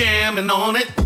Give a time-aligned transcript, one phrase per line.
[0.00, 0.99] jamming on it.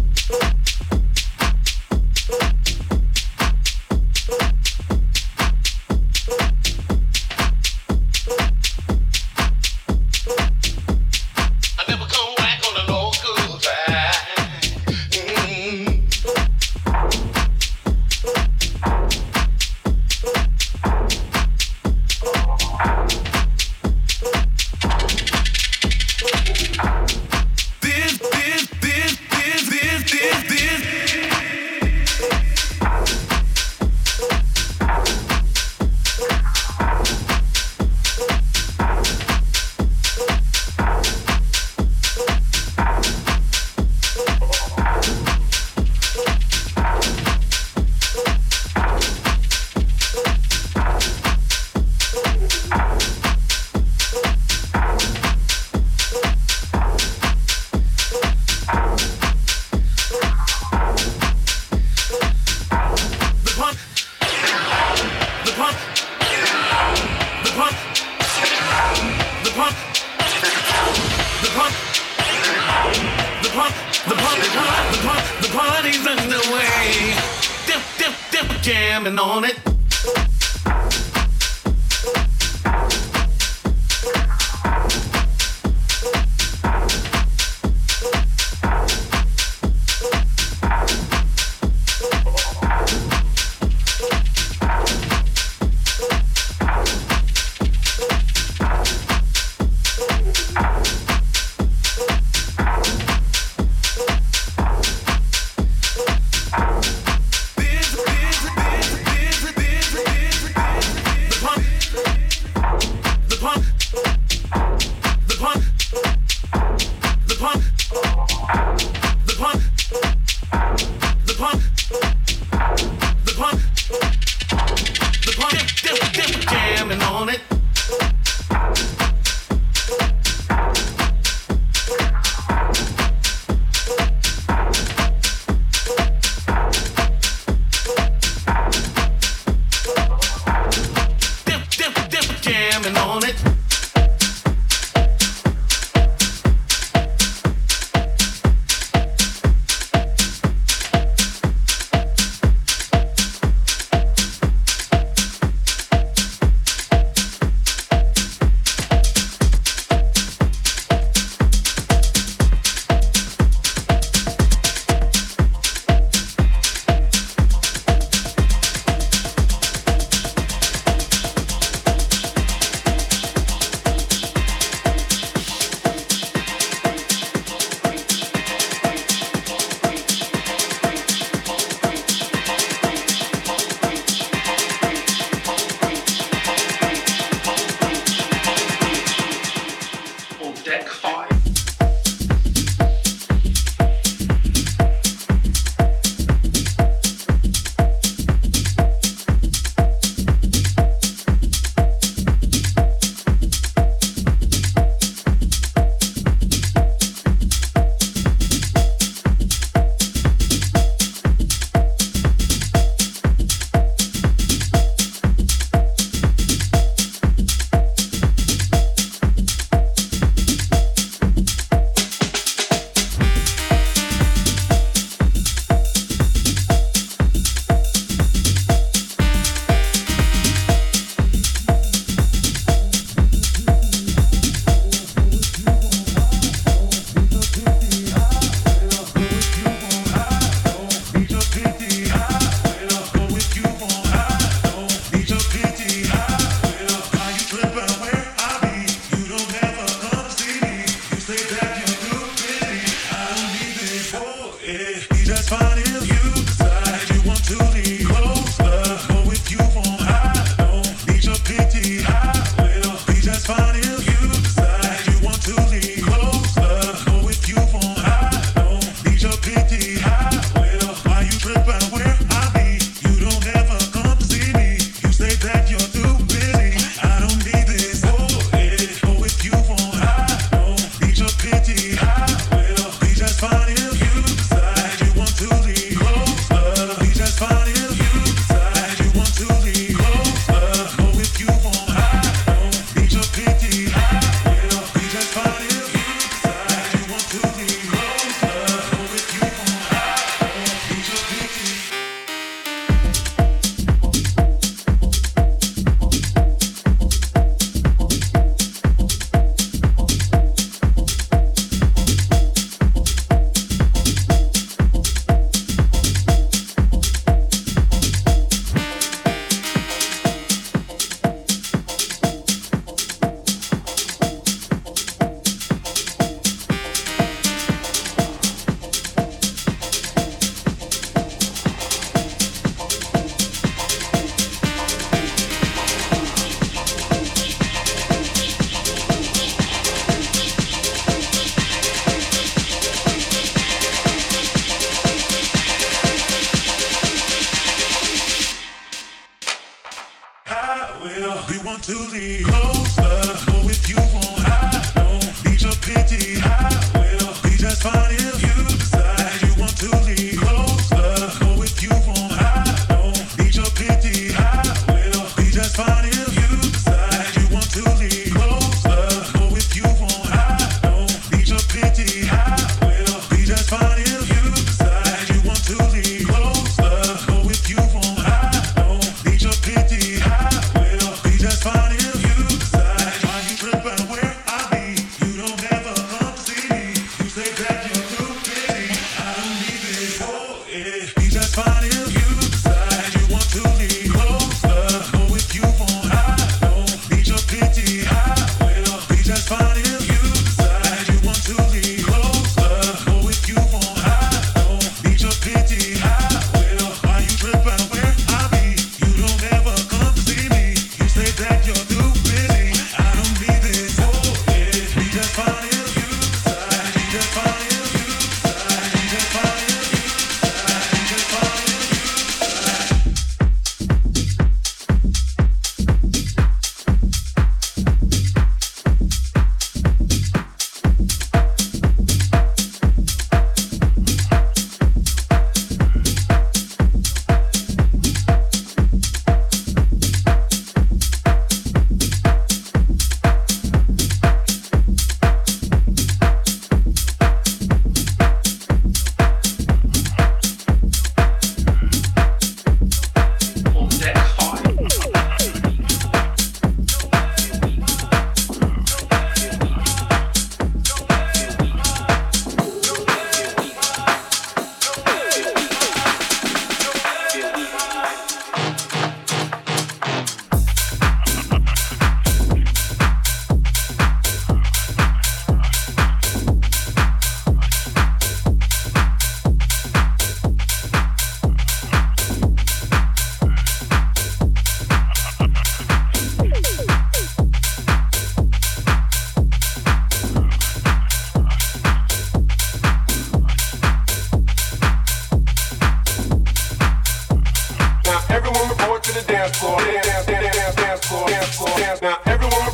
[499.65, 502.03] floor, dance, dance, dance, dance floor, dance floor, dance.
[502.03, 502.74] Now everyone.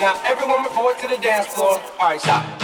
[0.00, 1.78] Now everyone report to the dance floor.
[1.98, 2.59] All right, stop.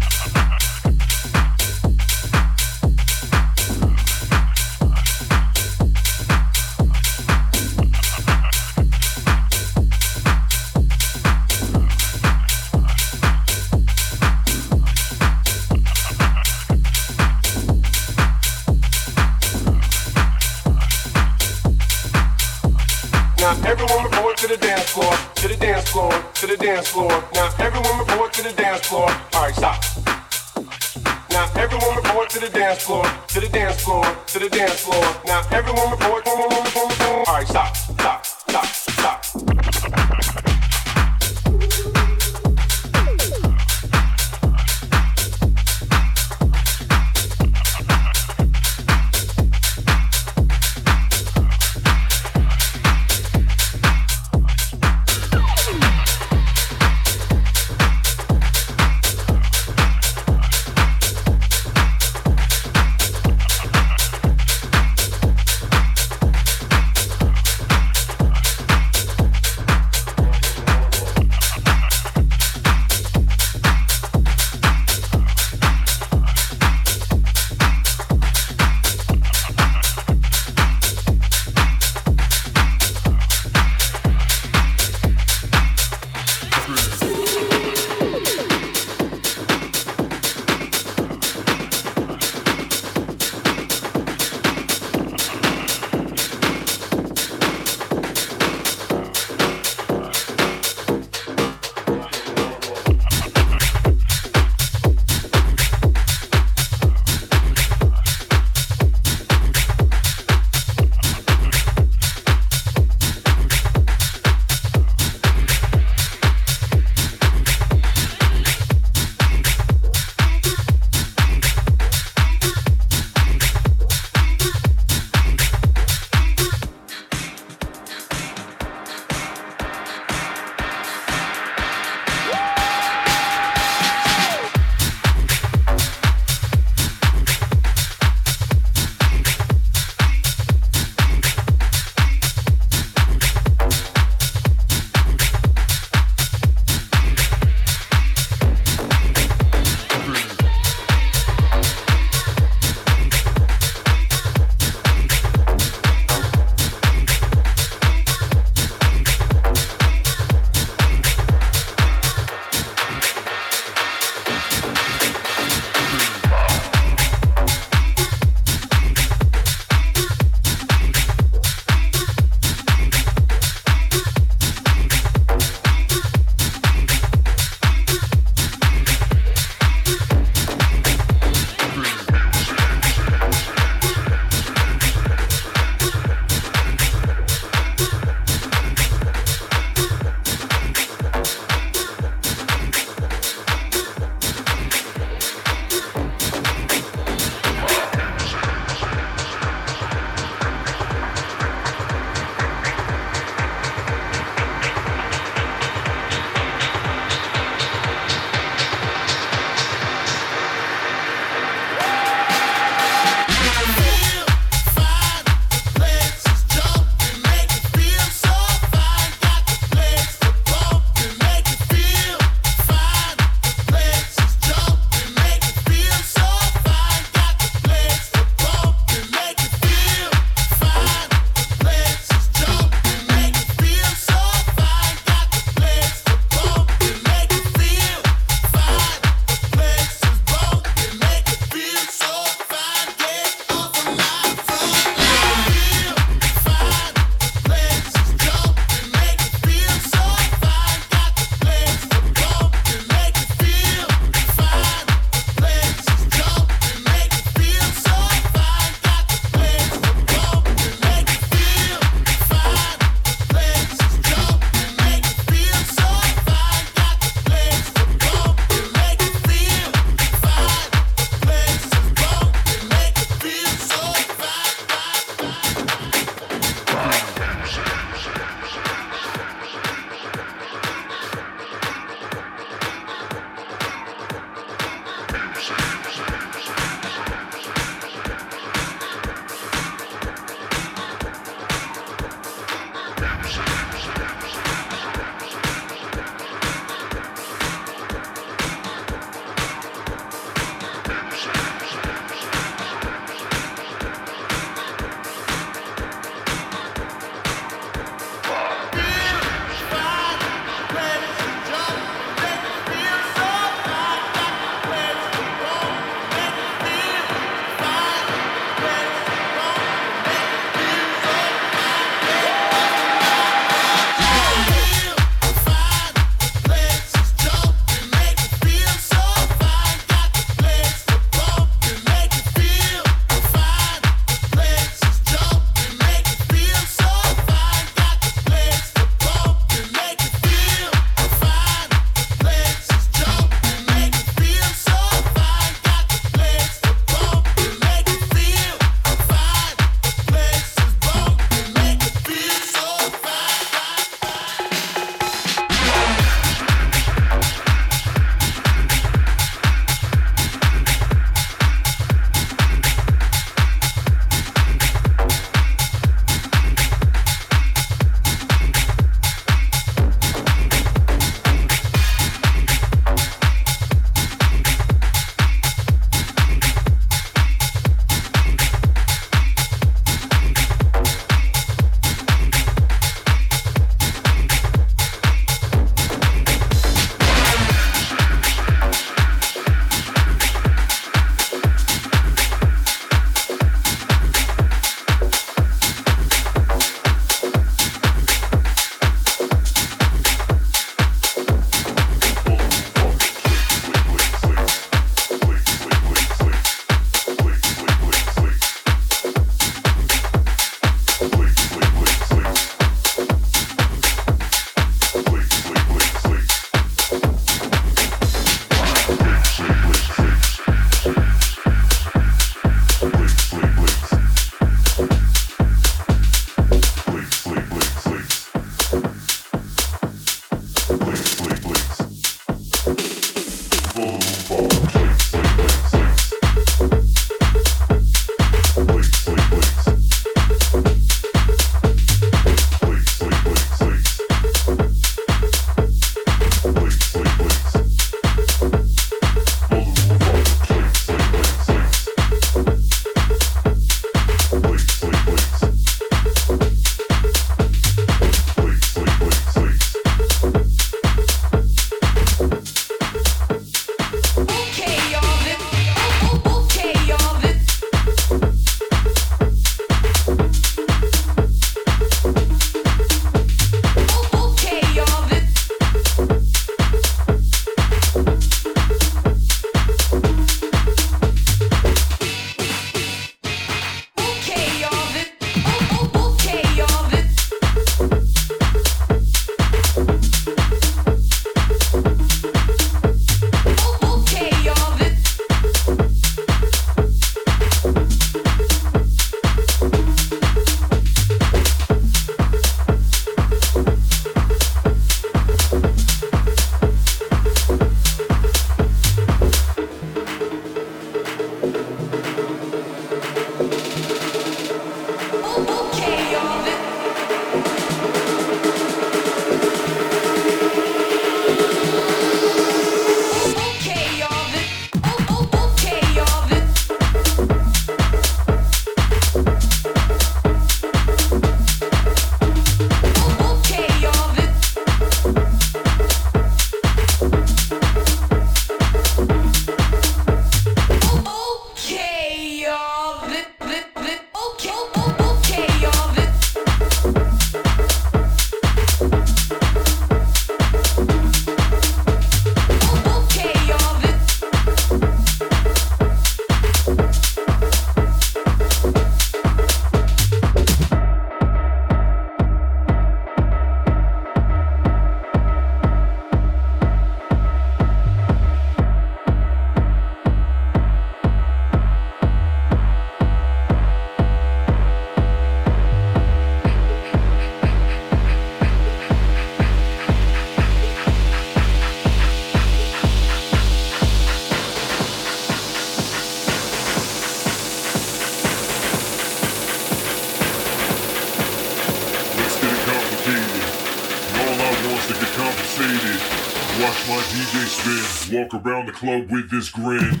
[598.14, 600.00] Walk around the club with this grin.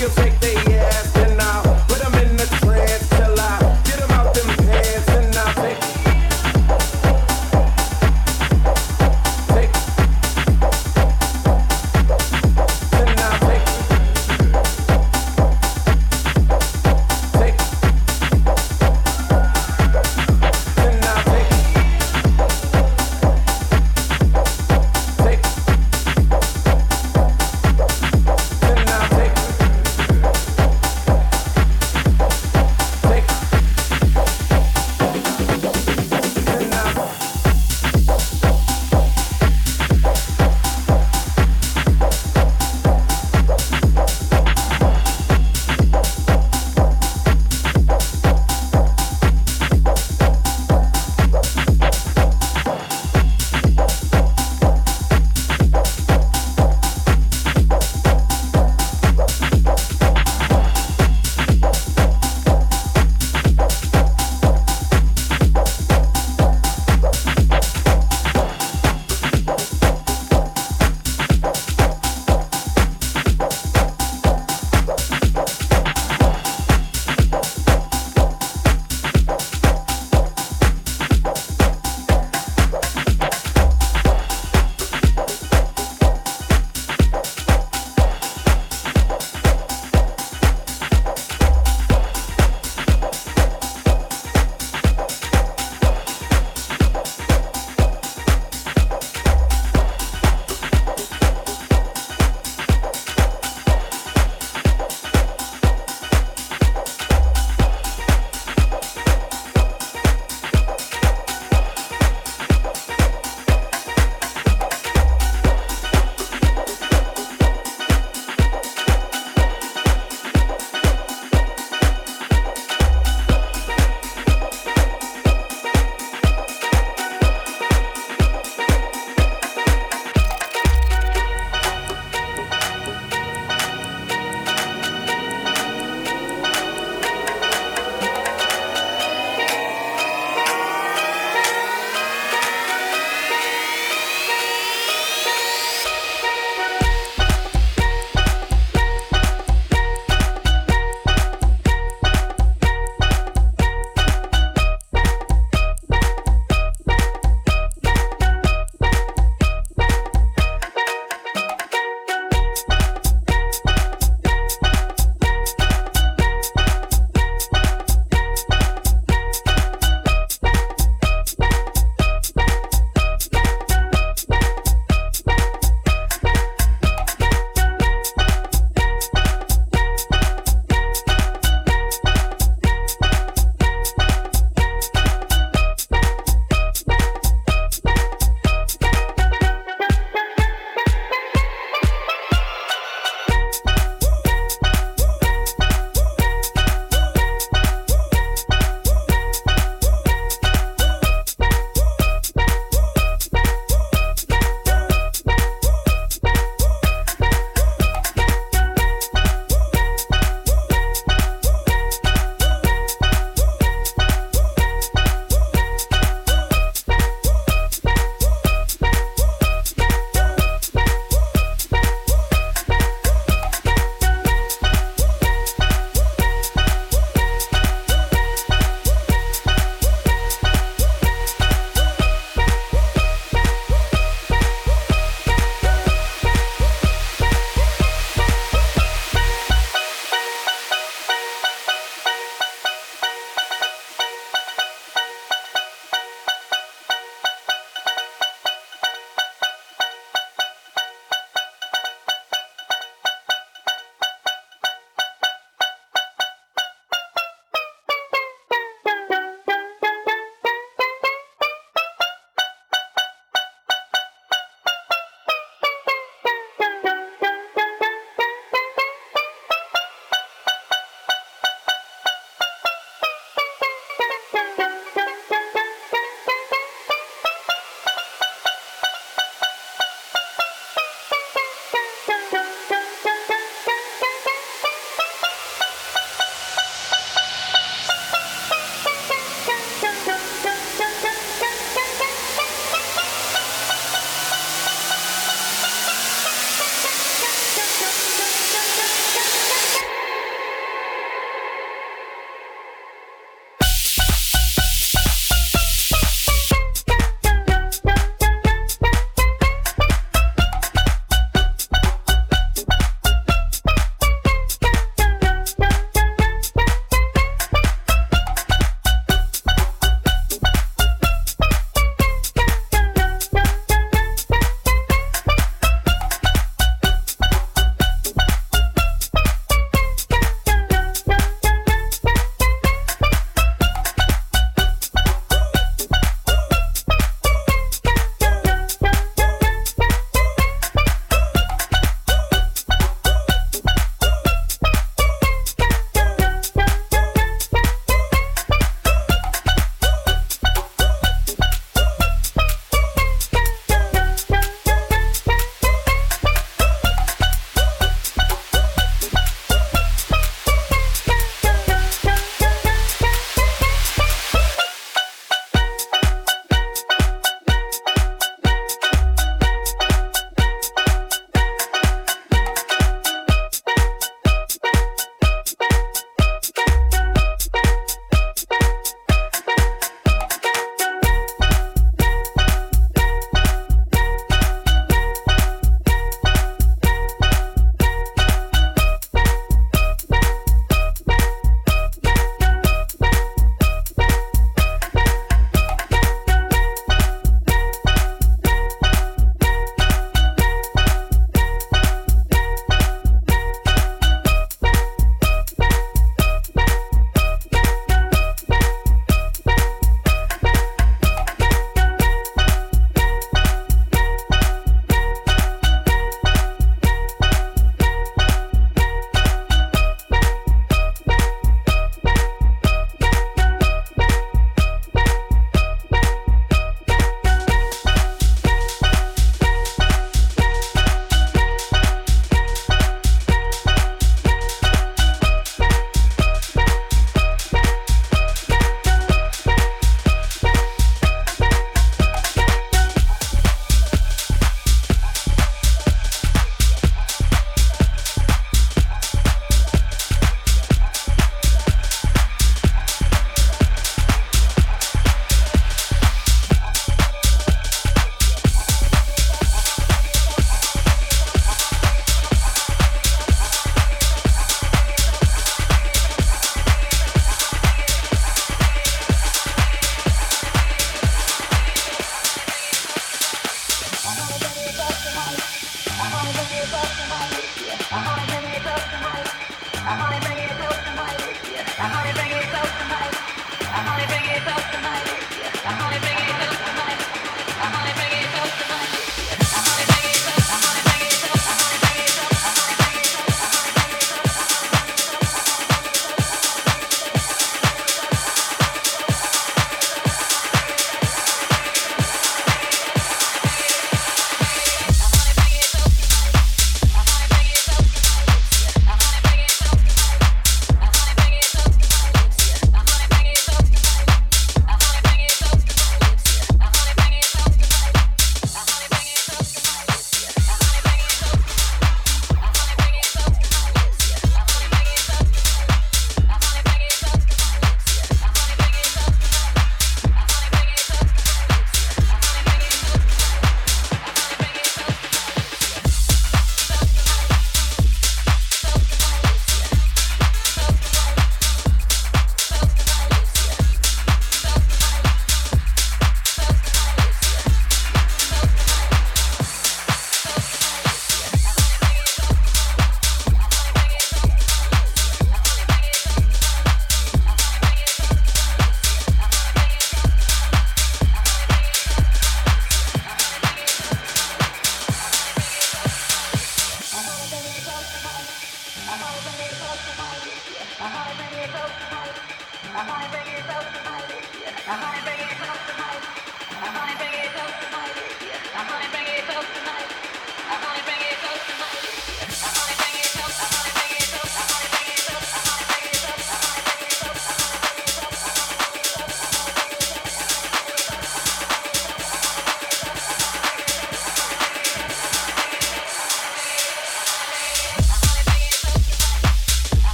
[0.00, 0.49] Them in the